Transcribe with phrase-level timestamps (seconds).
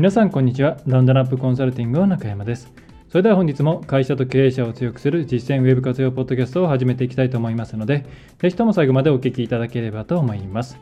[0.00, 0.78] 皆さんこんにちは。
[0.86, 2.72] ランドナップコンサルティングの中山です。
[3.10, 8.06] それでは本日も会社と経営者を強くする実践ウェブ活用ポッドキャストを始めていきたいと思いますので
[8.38, 10.78] ぜひとも最後までお聞きいただければと思います。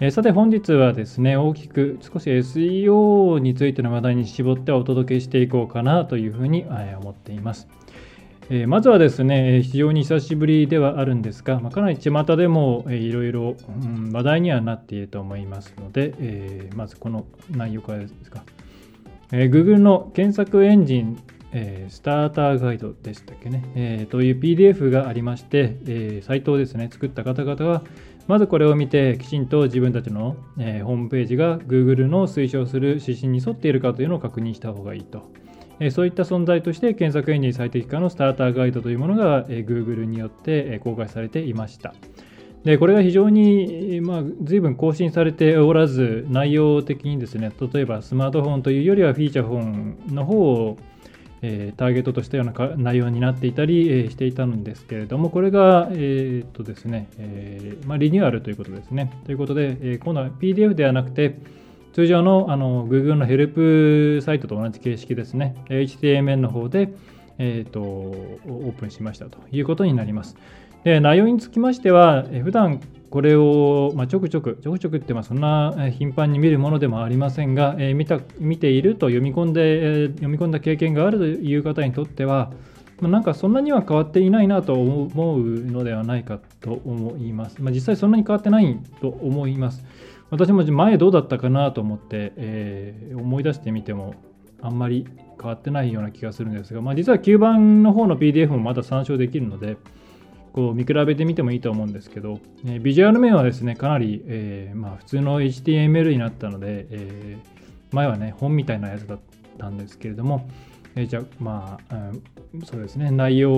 [0.00, 6.66] えさて本日はですね大きく少し SEO についての話題に絞ってお届けしていこうかなというふうに
[7.00, 7.68] 思っています。
[8.50, 13.56] えまずはですね、非常に久しぶりではあるんですが、まあ、かなり巷でもいろいろ
[14.12, 18.44] 話題にはなっていると思いますので、えー、まずこの内容からですか。
[19.32, 21.22] えー、Google の検索エンジン、
[21.52, 27.82] えー、スターターガイドでしたっけね、えー、という PDF がありまして、え、サイトをですね、作った方々は、
[28.26, 35.30] まずこれを見て、きちんと自分たちの、え、ホームページが Google の推奨する指針に沿っているかというのを確認した方がいいと。
[35.78, 41.94] え、そういった存在として検索エンジン最適化のスターターガイドというものが、えー、Google によって、え、公開されていました。
[42.66, 50.76] でこれが非常に、まあ、随分更新されておらず、内容的にですね、例えばスマートフォンというよりはフィーチャーフォンの方を、
[51.42, 59.12] えー、ターゲットとしたような内容になっていたり、えー、していたんですけれども、これが、えー、っとですね、えまあ、リニューアルということですね。
[59.26, 61.38] ということで、え、今度は PDF ではなくて、
[61.92, 66.88] 通常のあの Google のヘルプサイトと同じ形式ですね、HTML の方で、
[67.38, 70.36] えーとオープンしましたということになります。
[70.86, 82.52] で内容につきましては、え普段これを、まあ、ちょくちょく、ちょくちょくってまあそんな頻繁に見るものでもありませんが、えー、見た見ていると読み込んで、えー、読み込んだ経験があるという方にとっては、
[83.00, 87.60] まあ、なんかそんなには変わっていないなと思うのではないかと思います。
[87.60, 89.84] まあ、実際そんなに変わってないと思います。
[90.30, 94.14] 私も前どうだったかなと思って、えー、思い出してみても、
[94.62, 95.04] あんまり
[95.36, 99.78] 変わってないような気がするんですが、まあ、実は9番の方の PDF もまだ参照できるので、
[100.56, 109.18] こう見比べてみてもいいと思うんですけど、えー、ビジュアル面はですね、かなり、えー、まあ、普通の HTML になったので、えー、前はね、本みたいなやつだっ
[109.58, 110.48] たんですけれども、
[110.94, 111.94] え、じゃあ、まあ、
[112.54, 113.50] うん、そうですね、内容、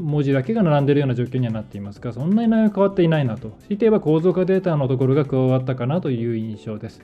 [0.00, 3.48] 文字だけが並んでるような状況にはなっていますが、そんなに内容変わっていないなと。
[3.48, 7.02] 強いて言えば構造化データのところが加わったかなという印象です。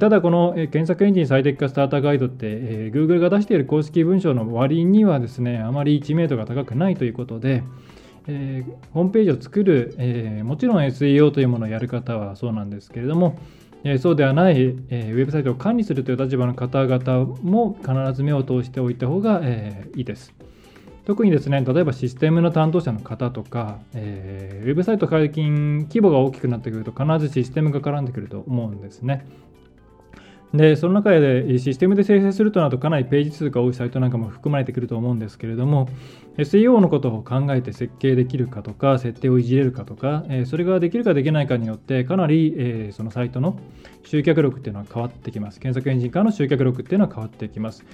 [0.00, 7.62] ただ、この検索エンジン最適化スターターガイドって、え、Google が出している公式文章の割にはですね、あまり知名度が高くないということで、
[8.26, 13.38] えー、ホームページを作る、えー、もちろん SEO というものをやる方はそうなんですけれども、
[13.84, 14.56] えー、そうではない、
[14.88, 20.32] えウェブサイトを管理するという立場の方々も必ず目を通しておいた方が、えいいです。
[21.04, 29.26] 特にですね、例えばシステムの担当者の方とか、えウェブサイト解禁規模が大きくなってくると必ずシステムが絡んでくると思うんですね。
[30.54, 35.88] で、その中でシステムで生成するとなるとかなりページ数が多いサイトなんかも含まれてくると思うんですけれども、
[36.36, 43.58] SEO のことを考えて設計できるかとか、設定をいじれるかとか、それができるかできないかによって、かなりそのサイトの
[44.04, 45.60] 集客力っていうのは変わってきます。
[45.60, 47.84] 検索エンジンからの集客力っていうのは変わってきます。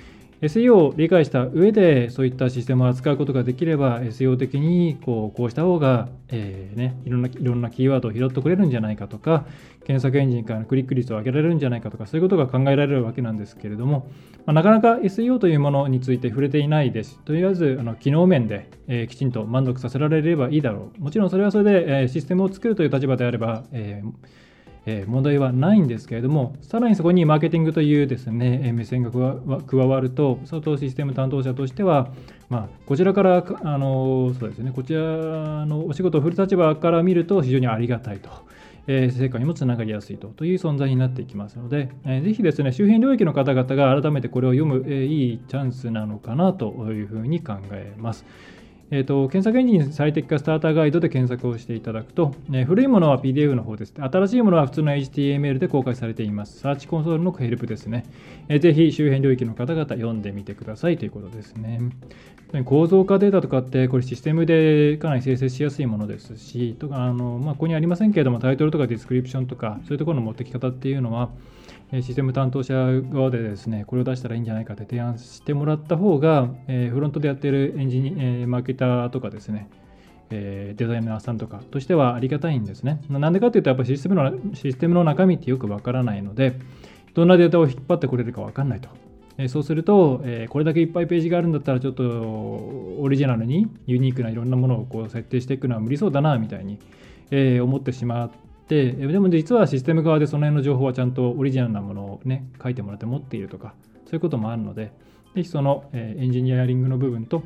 [0.43, 9.45] SEO を理解した上でそういったシステムを扱うことができれば SEO 的にこうこうした方が、えーね、いろんないろんなキーワードを拾ってくれるんじゃないかとか
[9.85, 14.11] 検索エンジンからのクリック率を上げられるんじゃないかとかそういうことが考えられるわけなんですけれども、
[14.47, 17.19] まあ、なかなか SEO というものについて触れていないです。
[17.25, 21.03] とりあえずあの機能面で、えー、きちんと満足させられればいいだろう。
[21.03, 24.11] もちろんそれはそれで、えー、システムを作るという立場であれば、えー
[24.87, 32.11] え問題はないんですけれども、さらにそこにマーケティングというですね、目線が加わると、相当システム担当者としては、
[32.49, 35.01] まあ、こちらから、あのそうですね、こちら
[35.67, 38.31] のお仕事を振る立場から見ると非常にありがたいと。
[38.87, 48.25] え、成果にもつながりやすいとという存在になっていきますので、えー、ぜひですね、周辺領域の方々が改めてこれを読む、え、いいチャンスなのかなというふうに考えます。
[48.93, 53.95] えーと、検索エンジン最適化スターターガイドで検索をしていただくと、えー、古いものは PDF の方です。
[53.97, 56.59] 新しいものは普通の HTML で公開されています。
[56.59, 58.05] サーチコンソールのヘルプですね。
[58.49, 61.81] えー、ぜひ周辺領域の方々読んでみてくださいということですね。
[62.65, 71.31] 構造化データとかって、これシステムでかなり生成しやすいものですし、とかあのまあ、ここにありませんけれども、タイトルとかディスクリプションとか、そういうところの持ってき方っていうのは、
[71.93, 72.75] システム担当者
[73.13, 79.69] 側でですね、これを出したらいいんじゃないかって提案してもらった方が、えー、フロントでやっているエンジニア、えー、マーケターとかですね、
[80.31, 83.01] えー、デザイナーさんとかとしてはありがたいんですね。
[83.09, 86.59] なんでかっていうと、やっぱシステムのシステムの中身ってよくわからないので、
[87.15, 88.89] どんなデータを引っ張ってこれるかわかんないと。
[89.39, 96.79] えそうすると、えこれだけいっぱいページがあるんだったらちょっとオリジナルにユニークないろんなものをこう設定していくのは無理そうだなみたいに、
[97.31, 98.31] え思ってしまっ
[98.69, 103.75] てでも実はシステム側でその辺の情報はちゃんとオリジナルなものをね書いてもらって持っているとか
[104.05, 104.93] そういうこともあるので
[105.35, 107.43] ぜひその、えエンジニアリングの部分と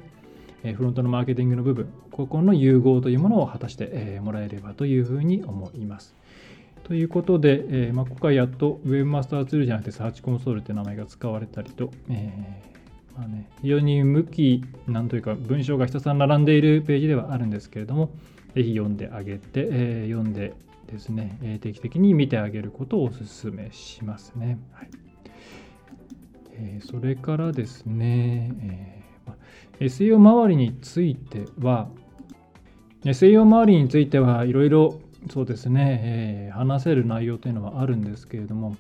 [0.73, 6.15] フロントのマーケティングの部分ここの融合というものを果たしてもらえればというふうに思います。
[6.85, 12.75] ということで、えまあ、今回やっと Webmaster ツールじゃなくてサーチコンソールって名前が使われたりと、えー
[13.17, 18.11] まあね、非常に向き、なんというか文章がひたすら並んでいるページではあるんですけれども、
[18.55, 20.55] ぜひ読んであげて、えー、読んで
[20.91, 24.59] ですね、え、定期的に見てあげることをお勧めしますね。
[24.73, 24.91] はい
[26.57, 29.04] えー、それからですね、えー、
[29.81, 31.89] SEO 周りについては、
[33.05, 35.01] SEO 周りについてはいろいろ
[35.31, 38.77] そうですね、えー、話せる内容というのはあるんですけれども、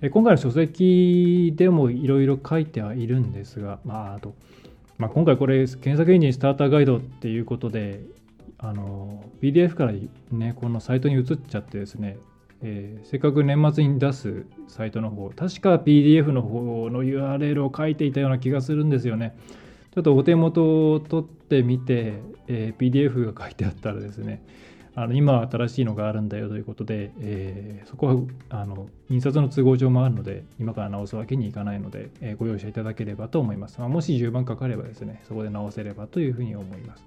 [0.00, 4.34] えー、今回の書籍でもいろいろ書いてはいるんですが、まあ、あと、
[4.98, 8.00] まあ、今回これ検索エンジンスターターガイドっていうことで
[8.58, 9.92] あの PDF から
[10.32, 12.16] ねこのサイトに移っちゃってですね、
[12.62, 19.36] えー、せっかく年末に出すサイトの方確か PDF の方の URL を書いていたような気がするんですよね。
[19.96, 24.44] ちょっとお手元を取ってみて、えー、PDF が書いてあったらですね
[24.94, 28.16] あの今新しいのがあるんだよということで、えー、そこは
[28.50, 33.78] あの印刷の都合上もあるので、今から直すわけにいかないので、えー、ご容赦いただければと思います。
[33.78, 37.04] まあ、もし10番かかればですね、そこで直せればというふうに思います。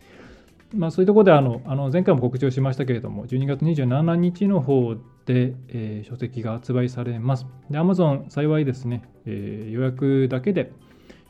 [0.75, 4.95] まあ、そういうところであのあの前回も告知をしましたけれども、12月27日の方
[5.25, 7.47] で、えー、書籍が発売されます。
[7.71, 10.71] で、Amazon 幸いですね、えー、予約だけで、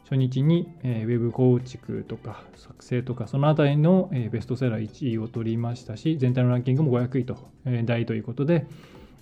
[0.10, 8.66] 初日に、えー、ウェブ構築とか作成とかそのあたりの、えー、ベストセラー1位を取りましたし全体のランキングも500位と、えー、大ということで、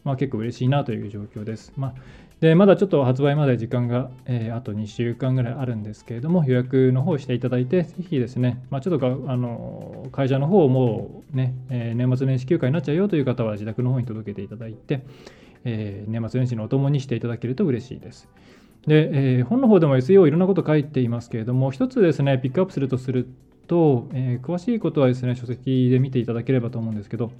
[0.05, 1.73] まあ、結構嬉しいなという状況です。
[1.75, 1.93] まあ、
[2.39, 15.01] でまだちょっと発売まで時間が、えー、あと2週間ぐらいあるんですけれども予約の方していただいてぜひですね、まあ、ちょっとあの会社の方もね、えー、年末年始休暇になっちゃうよという方は自宅の方に届けていただいて、
[15.65, 18.29] えー、年末年始のお供にしていただけると嬉しいです。
[18.87, 23.27] で、えー、本の方でも SEO いろんなこと書いていますけれども、一つですね、ピックアップするとする
[23.67, 27.31] と、えー、詳しいことはですね、書籍で見ていただければと思うんですけど、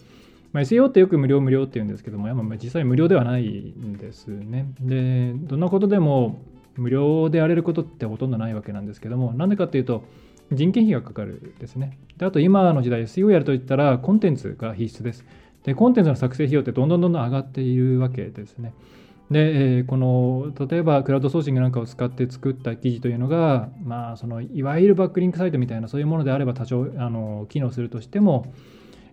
[0.52, 4.68] まあ、SEO ってよく無料無料って言うんですけども、やっぱ実際無料ではないんですね。
[4.80, 6.42] で、どんなことでも
[6.76, 10.04] 無料でやれることってほとんどないわけなんですけども、なんでかっていうと、
[10.52, 11.98] 人件費がかかるですね。
[12.18, 15.26] であと今の時代 SEO やるといったらコンテンツが必須です。
[15.64, 18.74] で、コンテンツの作成費用ってどんどんどんどん上がっているわけですね。
[19.32, 28.54] で、えこの例えばクラウドソーシングなんかを使って作った記事というのが、まあ、そのいわゆるバックリンクサイトみたいなそういうものであれば多少あの機能するとしても、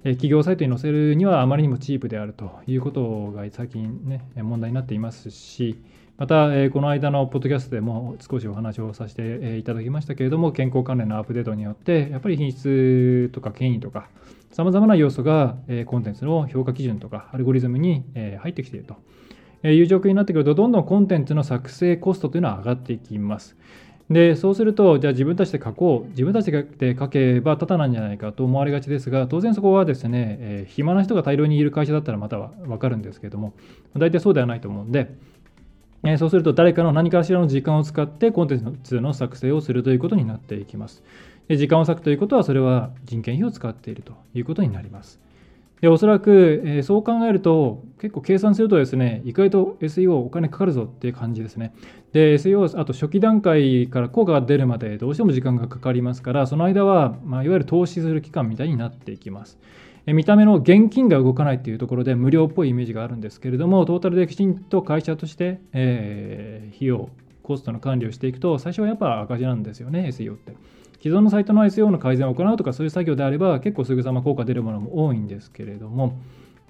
[0.05, 5.83] え企業サイトに載せるにはあまりにもチープであるということが最近ね問題になっていますし
[6.17, 14.09] また、えこの間のポッドキャストでも少しお話をさせていただきましたけれども健康関連のアップデートによってやっぱり品質とか権威とか
[14.53, 18.95] さまざまな要素が、えコンテンツの評価基準とかアルゴリズムに、え入ってきていると。
[19.73, 23.57] いう状況になってくると、どんどんコンテンツの作成コストというのは上がっていきます。
[24.11, 33.55] で、そうすると、じゃあ自分たちで書こう、自分たちで書けばただなんじゃないかと思われがちですが、当然そこはですね、えー、暇な人が大量にいる会社だったらまたはわかるんですけども、
[33.97, 35.15] 大体そうではないと思うんで、
[36.03, 41.03] えー、そうすると誰かの何かしらの時間を使ってコンテンツの作成をするということになっていきます。
[41.49, 45.24] で時間を割くということは、それは人件費を使っているということになります。
[45.85, 51.75] でおそらく、えー、そう考えると、結構計算するとですね、意外と SEO お金かかるぞっていう感じですね。
[52.13, 59.59] で、SEO、あと初期段階から効果が出るまでどうしても時間がかかりますから、その間は、まあ、いわゆる投資する期間みたいになっていきます。
[60.07, 67.11] 見た目の現金が動かないっていうところで無料っぽいイメージがあるんですけれども、トータルできちんと会社として、えー、費用、
[67.43, 70.55] コストの管理をしていくと、最初はやっぱ赤字なんですよね、SEO って。
[71.05, 76.17] 既存のサイトの SEO の改善を行うとかそういう作業であれば結構すぐさま効果出るものも多いんですけれども、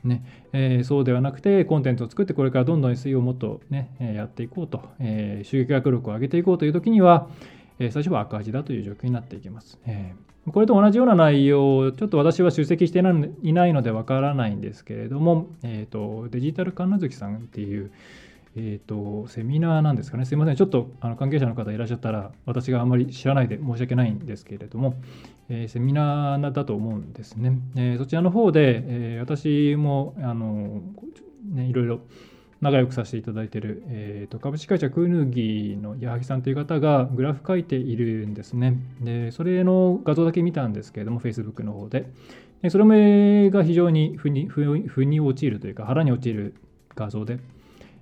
[0.02, 7.28] ねえー、そうではなくてコンテンツを作ってこれからどんどん SEO をもっと、ね、やっていこうと、えー、収益力を上げていこうという時には、
[7.78, 9.78] えー、最初は赤字だという状況になっていきます。
[9.86, 12.98] えー、これと同じような内容、ちょっと私は出席して
[13.44, 17.92] いないのでわからないんですけれども、えーと、デジタル神奈月さんっていう、
[18.56, 20.24] えっ、ー、と、セミナーなんですかね。
[20.24, 20.56] すいません。
[20.56, 24.94] ちょっとあの関係者の方いらっしゃったら、私があんまり知らないで申し訳ないんですけれども、
[25.48, 27.58] えー、セミナーだと思うんですね。
[27.76, 30.82] えー、そちらの方で、え私も、あの、
[31.52, 32.00] ね、いろいろ
[32.64, 38.78] 仲良くさせていただいている、えーと、株式会社クヌギの矢作さんという方がグラフ書いているんですね。
[39.02, 42.10] で、それの画像だけ見たんですけれども、Facebook の方で。
[42.62, 46.54] でそれが非常に腑に腑に落ちるというか、腹に落ちる
[46.96, 47.38] 画像で、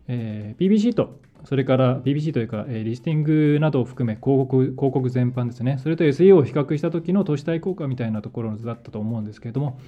[0.08, 9.80] えー、PBC とそれから BBC というか、えリスティングなどを含め広告広告全般ですね、それと SEO を比較した時の都市対効果みたいなところだったと思うんですけれども、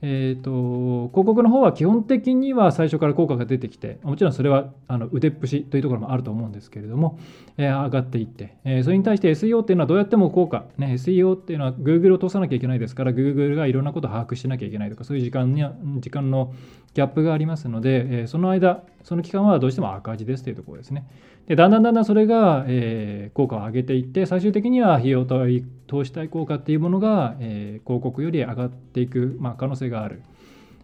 [0.00, 7.18] えーと、広告の方は基本的には最初から効果が出てきてもちろんそれはあの腕っぷしというところもあると思うんですけれども、
[7.56, 15.64] えー、上がっていって、えー、それに対して SEO っていうのはどうやっても効果、ね、SEO っていうのは Google を通さなきゃいけないですから Google がいろんなことを把握しなきゃいけないとかそういう時間に
[16.00, 16.54] 時間の
[16.94, 21.06] ギャップがありますので、えー、その間その期間はどうしても赤字ですというところですね。
[21.48, 30.22] でだんだんだんだんそれが、えー、効果を上げていって最終的には費用対投資対効果っていうものが、えー、広告より上がっていく、まあ、可能性がある。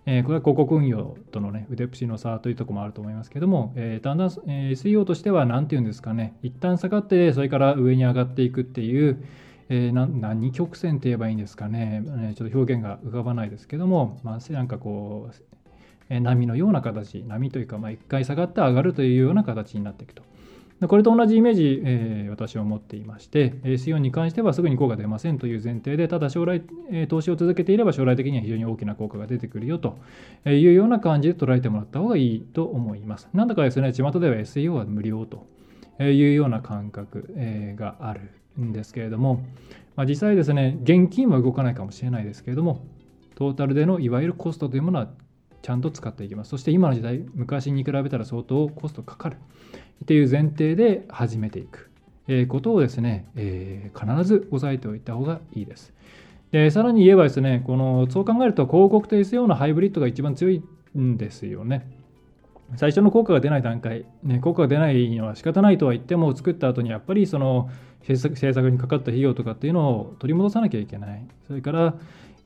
[0.07, 9.25] えー、これは広告運用との、ね、腕っぷしの差というところもあると思いますけども、えー、だんだん、えー、SEO としては何て言うんですかね、一旦下がって、それから上に上がっていくっていう、
[9.71, 12.03] えー、何曲線って言えばいいんですかね、
[12.37, 15.31] ちょっと表現が浮かばないですけども、まあ、なんかこ
[16.11, 20.23] う、波のような形、波というか、まあ、一回下がって上がるというような形になっていくと。
[20.81, 29.97] これと同じイメージ、えー、私は持っていまして、SEO に関してはすぐに効果出ませんという前提で、ただ将来、え、投資を続けていれば将来的には非常に大きな効果が出てくるよと
[30.47, 33.29] いうような感じで捉えてもらった方がいいと思います。
[33.33, 35.47] なんだかですね、巷では SEO は無料と
[36.03, 39.45] いうような感覚、え、があるんですけれども、
[39.97, 42.85] まあ、実際ですね、現金は動かないかもしれないですけれども、
[43.37, 45.09] トータルでのいわゆるコストというものは
[45.65, 46.51] ちゃんと使っていきます。
[46.51, 49.39] そして今の時代、昔に比べたら相当コストかかる。
[50.03, 51.91] っていう前提で始めていく
[52.49, 55.95] ことをですね、えー、必ず押さえておいた方がいいです。
[56.53, 60.63] でさらに言えばですね、このそう考えると広告と SEO のハイブリッドが一番強い
[60.99, 61.91] んですよね。
[62.77, 67.71] 最初の効果が出ない段階、ね、効果が出ないのは仕方ないとは言っても作った後にやっぱりその
[68.03, 71.27] 制作にかかった費用とかっていうのを取り戻さなきゃいけない。
[71.47, 71.95] それから、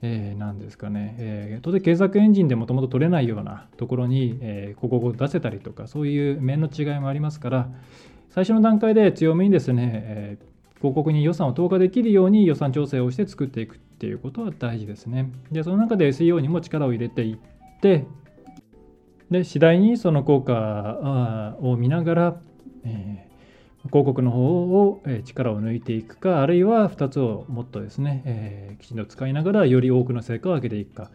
[0.00, 7.68] えー、何ですかね、えー、当然検索エンジンでもともと取れないようなところに、えー、広告を出せたりとか、そういう面の違いもありますから、
[8.30, 15.32] 最初の段階で強めにですね、えー、広告に予算を投下できるように予算調整をして作っていくっていうことは大事ですね。
[15.50, 18.04] で、その中で SEO にも力を入れていって、
[19.30, 22.40] で、次第にその効果を見ながら、
[22.84, 23.27] えー
[23.86, 31.10] 広告の方を力を抜いていくか、あるいは2つをもっとですね、えー、きちんと使いながらより多くの成果を上げていくか。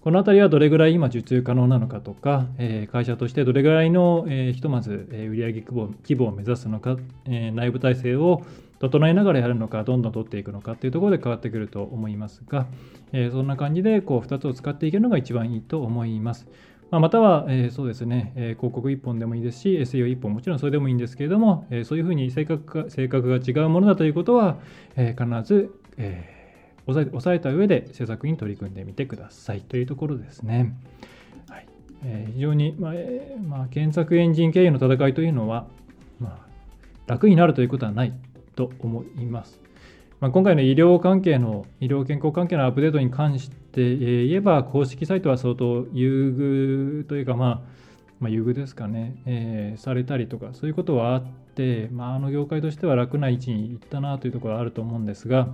[0.00, 8.42] このあたりはどれぐらい今受注可能なのかとか、えー、会社としてどれぐらいの、えー、ひとまず、え売上規模規模を目指すのか、え内部体制を
[8.80, 12.66] 整えながらやるのか、どんどん取っていくのかっていうところで変わってくると思いますが、
[13.12, 16.48] えそんな感じでこう2つを使っていけるのが一番いいと思います。
[16.92, 24.58] まあ、または、え、そうですね、え、広告1本でもいいですし、SEO1 本、もちろんそれでもいいんですけれども、え、そういうふうに性格が性格が違うものだということは、
[24.94, 30.74] え必ず、えー、押さえ押さえた上で制作に取り組んでみてくださいというところですね。
[31.48, 31.66] はい
[32.04, 35.68] えー、非常に、まあえーまあ、検索エンジン経由の戦いというのは、
[36.20, 36.46] まあ、
[37.06, 38.12] 楽になるということはない
[38.54, 39.61] と思います。
[40.22, 47.60] まあ、今回の医療関係の、医療健康関係のアップデートに関して言えば、公式サイトは相当優遇というか、まあ、
[48.20, 51.24] まあ、優遇ですかね、えー、されたりとか、そういうことはあっ
[51.56, 55.48] て、まあ、あの業界としては楽な位置に行ったなというところはあると思うんですが、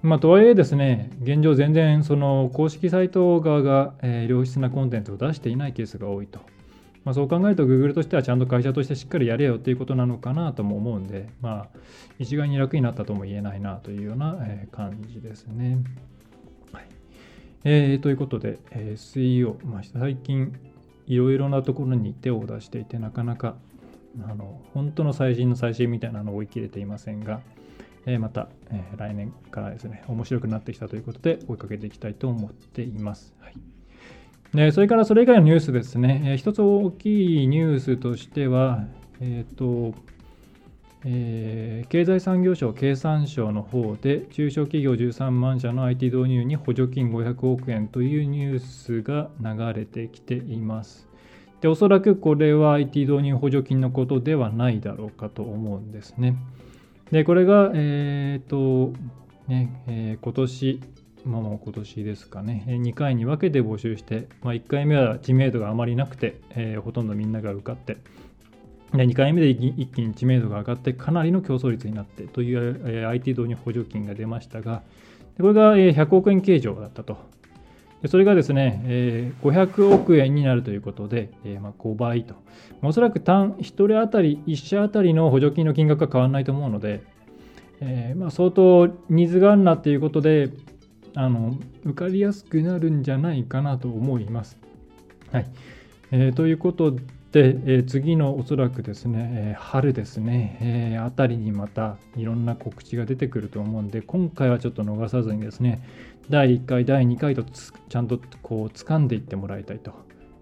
[0.00, 6.40] まあ、とはいえですね、現状全然その公式サイト側が、えー、良質なコンテンツを出していないケースが多いと。
[7.06, 11.78] まあ、そう考えると Google としてはちゃんと会社としてしっかりやれよっていうことなのかなとも思うんで、まあ、
[12.18, 14.36] 一概に楽になったとも言えないなというような、
[14.72, 15.78] 感じですね。
[16.72, 16.88] はい
[17.62, 20.52] えー、ということで、え、SEO、まあ、最近
[21.06, 23.54] いろいろなところに手を出していてなかなか
[24.28, 27.40] あの本当の最新の最新みたいなのを追い切れていませんが、
[28.04, 33.32] え、また、え、来年からですね、面白くなってきたということで追いかけていきたいと思っています。
[33.38, 33.75] はい
[34.54, 38.84] でそれからそれ以外のニュースですね、えー、一つ大きいニュースとしては、
[39.20, 39.94] えっ、ー、と、
[41.04, 51.06] えー、経済産業省、経産省の方で、中小企業13万社の IT 導入に補助金500億円というニュースが流れてきています。
[51.60, 56.36] でおそらくこれは IT 導入補助金のことではないだろうかと思うんですね。
[57.10, 58.92] で、これが、えっ、ー、と、
[59.48, 60.80] ね、えー、今年
[61.26, 67.96] まあ、もう今年ですかね、2回に分けて募集して、まあ、1回目は知名度があまりなくて、えー、ほとんどみんなが受かって、
[68.92, 74.82] で2回目で一気に知名度が上がって、かなりの競争率になってという、えー、IT 導入補助金が出ましたが、
[75.38, 77.18] これが100億円計上だったと。
[78.08, 82.34] それがですね、えー、500億円になるということで、えー、まあ5倍と。
[82.82, 87.02] おそらく単1人当たり、1社当たりの補助金の金額は変わらないと思うので、
[87.80, 90.50] えーまあ、相当ニーズがあるなっていうことで、
[91.16, 94.58] あの受かりやすくなるんじゃないかなと思います。
[95.32, 95.46] はい
[96.12, 97.00] えー、ということで、、
[97.32, 105.82] えー、次のおそらくですね、えー、春ですね、えー、あたりにまたいろんな告知が出てくると思うんで、今回はちょっと逃さずにですね、
[106.28, 109.92] 第1回、第2回とちゃんとこう掴んでいってもらいたいと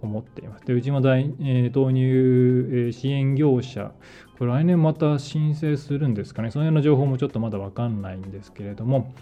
[0.03, 0.67] 思っています。
[0.67, 3.93] でうちも大、えー導入、え支援業者、
[4.39, 9.13] これ来年また申請するんですかね、その辺の情報もちょっとまだ分かんないんですけれども、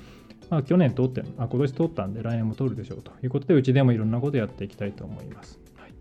[0.51, 5.59] まあ、去年通って、あ今年通ったんで来年も通るでしょうということで、うちでもいろんなことやっていきたいと思います。
[5.77, 5.93] はい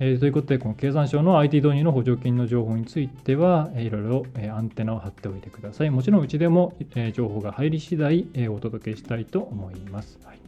[0.00, 5.90] えー、ということで、この経産省の IT 導入の補助金の情報については、えー、いろいろ、えアンテナを張っておいてください。
[5.90, 10.18] もちろん、うちでも、え情報が入り次第、えお届けしたいと思います。
[10.24, 10.42] はい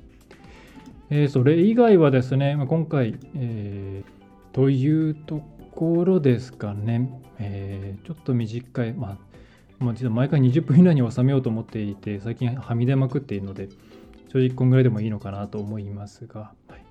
[1.10, 9.18] えー、それ以外はですね、まあ、今回、えー、というところですかね、えー、ちょっと短い、まあ、
[9.78, 13.68] まあ、実は毎回20分以内に収めようと思っていて、最近はみ出まくっているので、
[14.32, 16.84] 正直こんぐらいでもいいのかなと思いますが、はい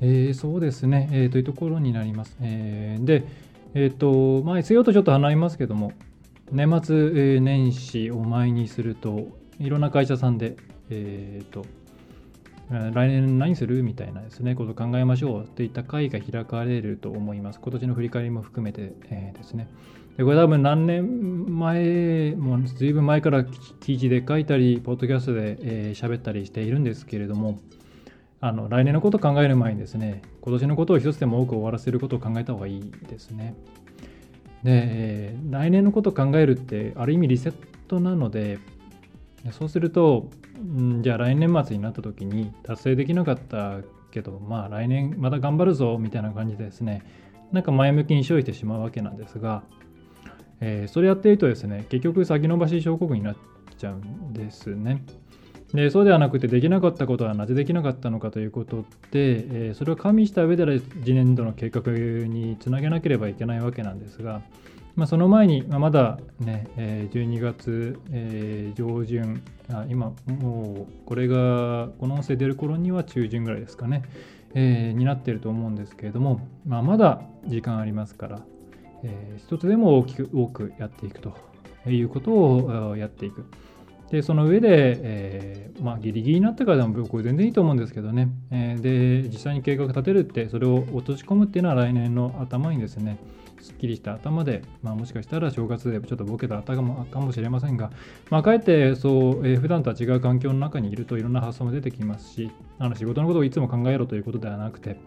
[0.00, 2.36] えー、そうですね、えー、というところになります。
[2.40, 3.24] えー、で、
[3.74, 5.92] えっ、ー、と、まあ、SEO とちょっと離れますけども、
[6.50, 9.28] 年末え年始を前にすると、
[9.58, 10.56] いろんな会社さんで、
[10.90, 11.64] えっ、と、
[12.68, 17.60] 来年何するみたいなですね、ことを考えましょうといった会が開かれると思います。
[17.60, 19.68] 今年の振り返りも含めて、えー、ですね。
[20.16, 27.60] でこれ多分何年前、もうずいぶん前から記事で書いたり、ポッドキャストで喋、えー、ったりしているんですけれども、
[28.40, 33.54] あの来年のことを考える前にですね、今年のことを一つでも多く終わらせることを考えた方がいいですね。
[34.62, 37.54] で、えー、来年のことを考えるって、ある意味リセッ
[37.88, 38.58] トなので、
[39.50, 40.28] そうすると、
[40.60, 43.78] んじゃあ来年末になった時に達成できなかった
[44.10, 47.02] けど、まあ来年また頑張るぞみたいな感じでですね、
[47.50, 49.62] なんか前向きに生じてしまうわけなんですが、
[50.64, 53.36] えー、それやってるとですね、結局先延ばし症候群になっ
[53.76, 55.04] ちゃうんですね。
[55.74, 64.42] でそうではなくてできなかったことはなぜできなかったのかということで、えー、それを加味した上で次年度の計画につなげなければいけないわけなんですが、
[64.96, 74.02] まあ、その前に、まあ、まだね、えー、12月、えー、上旬あ、今もうこれが、この音声出る頃には中旬ぐらいですかね、
[74.54, 78.42] えー、になっていると思うんですけれども、まあ、まだ時間ありますから、
[79.04, 81.34] えー、一つでも大きく多くやっていくと
[81.86, 83.44] いうことをやっていく。
[84.10, 84.68] で、その上で、
[85.02, 93.16] えー、まあ、ギリギリになってからでも僕全然いいと思うんですけどね、えー、で、実際に計画立てるって、それを落とし込むっていうのは来年の頭にですね、
[93.62, 97.90] すっきりした頭で、まあ、もしかしたら正月でちょっとボケた頭かもしれませんが、
[98.28, 104.98] まあ、かえってそう、えー、普段とは違う環境の中にいるといろんな発想も出てきますし、あの仕事のことをいつも考えろということではなくて、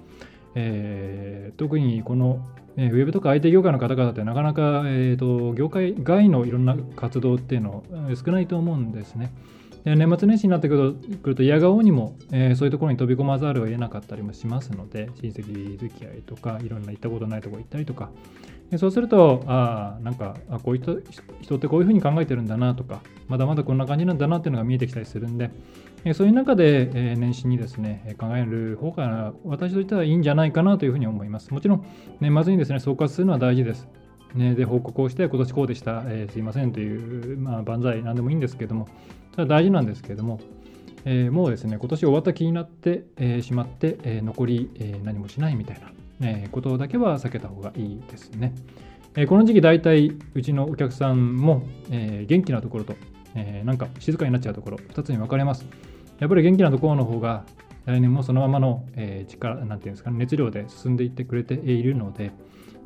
[0.56, 2.46] えー、特にこの、
[2.78, 7.84] えー、ウェブとか IT 業界の方々ってなかなか、えーと、業界外のいろんな活動っていうの
[8.16, 9.32] 少ないと思うんですね。
[9.84, 18.10] で年末年始になってくるとくると嫌顔にも、えー、そういうところに飛び込まざるを得なかったりもしますので親戚付き合いとかいろんな行ったことないところ行ったりとか
[18.80, 20.94] そうするとあなんかあこういった
[21.42, 25.52] 人ってこういうふうに考えてるんだなとかまだまだこんな感じなんだなっていうのが見えてきたりするんで、
[26.14, 31.86] そういう中で、え、年始にですね考える方が私としてはいいんじゃないかなというふうに思いますもちろん
[32.20, 33.88] 年末にですね総括するのは大事です
[34.36, 38.88] ね、で報告をして、今年こうでした、えー、すいませんという、まあ、万歳、なんでもいいんですけども、
[39.32, 40.40] それは大事なんですけれども、
[41.06, 45.92] えー、もうですね、今年終わった気になって、えー、しまって、え、残り、え何もしないみたいな、
[46.22, 48.54] えことだけは避けた方がいいですね。
[49.16, 52.96] えこの時期、大体うちのお客さんも、え元気なところと、
[53.36, 55.66] えなんか静かになっちゃうところ、2つに分かれます。
[56.20, 57.46] やっぱり元気なところの方が、
[57.86, 62.32] 来年もそのままの、え力、なんていうんですか、熱量で進んでいってくれているので、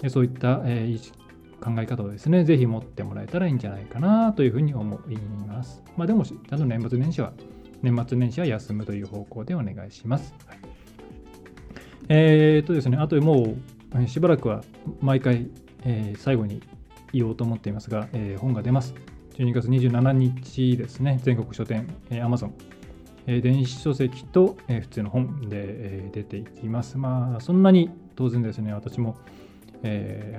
[0.10, 1.18] そういった、え意識
[1.60, 5.84] 考え方をですね、ぜひ持ってもらえたらいいんじゃないかなというふうに思います。
[5.96, 7.34] まあでも、ちゃんと年末年始は、
[7.82, 10.34] 年末年始は休むという方向でお願いします。
[10.48, 10.60] はい、
[12.10, 13.56] えー、とですね、あとも
[13.96, 14.64] うしばらくは
[15.02, 15.50] 毎回、
[15.84, 16.62] えー、最後に
[17.14, 18.94] 言おうと思っていますが、えー、本が出ます。
[19.38, 22.52] 12月27日ですね、全国書店、えー、Amazon、
[23.26, 26.98] 電子書籍と、普通の本で、出ていきます。
[26.98, 29.16] まあ、そんなに当然ですね、私も、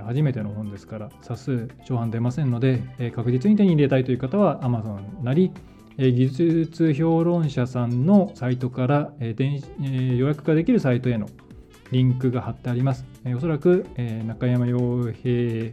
[0.06, 2.82] 初めての本ですから冊数長版出ませんので、
[3.14, 5.50] 確実に手に入れたいという方は Amazon なり、
[5.96, 11.26] 技術評論者さんのサイトから、電え、予約ができるサイトへの
[11.92, 13.04] リンクが貼ってあります。
[13.34, 13.86] おそらく、
[14.26, 15.70] 中山洋平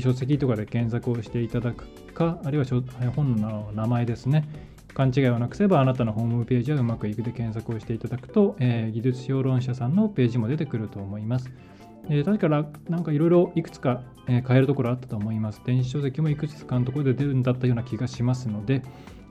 [0.00, 2.66] 書籍とかで検索をしていただくか、あるいは
[3.14, 4.48] 本の名前ですね。
[4.96, 11.50] 勘違いをなくせばあなたのホームページはうまくいくで検索をしていただくと、えー、技術評論者さんのページも出てくると思います。
[12.08, 12.48] えー、確か
[12.88, 15.60] なんかいろいろいくつか、え、変えるところあったと思います。
[15.66, 18.80] 電子書籍もいくつかのところで出るんだったような気がしますので、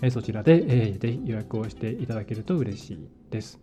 [0.03, 3.59] え、そちらで、えー、ぜひ予約をしていただけると嬉しいです。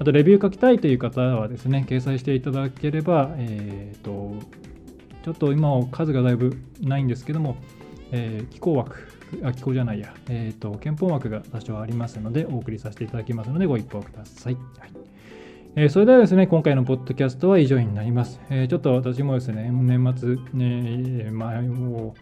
[0.00, 4.34] あとレビュー書きたいという方はですね、掲載していただければ、えーと、
[5.22, 7.54] ちょっと今は数がだいぶないんですけども、
[8.10, 14.54] えー、気候枠、あ、気候じゃないや、えーと、憲法枠が多少ありますので、お送りさせていただきますので、ご一報ください。
[14.54, 15.10] はい
[15.76, 18.40] えー、それではですね、今回のポッドキャストは以上になります。
[18.50, 22.16] えー、ちょっと私もですね、年末、ね、前も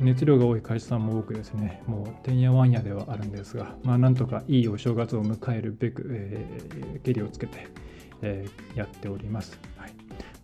[0.00, 7.68] 熱量が多い会社さんも多くですね、もうてんやわんやではあるんですが、まあ、なんとかいいお正月を迎えるべく、えー、けりをつけて、
[8.22, 9.60] えー、やっております。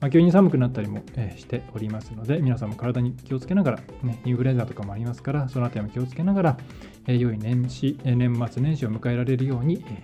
[0.00, 6.58] まあ、急に寒くなったりも、え、しておりますので、皆さんも体に気をつけながら、ね、インフルエンザとかもありますから、そのあたりも気をつけながら、
[7.06, 10.02] えー、良い年始、年末年始を迎えられるように、え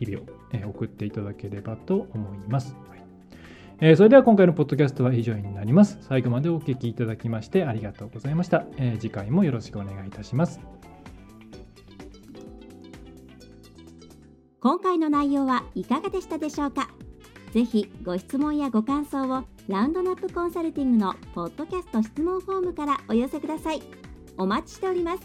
[0.00, 2.76] ー、日々を、え、送っていただければと思います。
[3.80, 5.98] えー、それでは今回のポッドキャストは以上になります。
[6.02, 8.64] 最後までお聞きいただきましてありがとうございました。
[8.76, 10.60] えー、次回もよろしくお願いいたします。
[14.60, 16.88] 今回の内容はいかがでしたでしょうか？
[17.54, 23.82] ぜひご質問やご感想をラウンドナップコンサルティングのポッドキャスト質問フォームからお寄せください。
[24.36, 25.22] お待ちしております。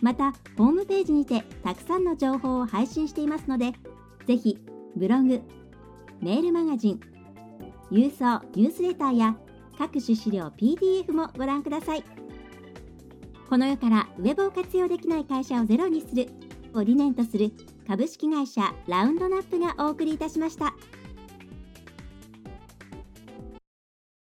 [0.00, 3.72] また、ホームページにてたくさんの情報を配信していますので、
[4.24, 4.56] ぜひ
[4.94, 5.42] ブログ、
[6.22, 7.00] メールマガジン、
[7.90, 9.36] 郵送ニュースレターや
[9.76, 12.04] 各種資料 PDF もご覧ください
[13.48, 16.28] この世からウェブを活用できない会社をゼロにする
[16.72, 17.52] を理念とする
[17.86, 20.74] 株式会社ラウンドナップがお送りいたしました。